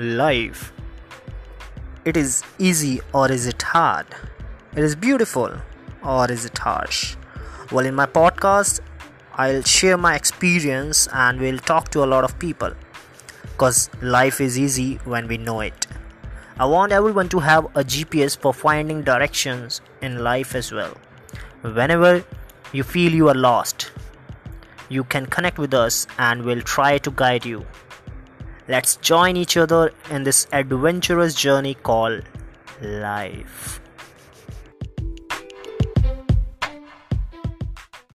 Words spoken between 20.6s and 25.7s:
well. Whenever you feel you are lost, you can connect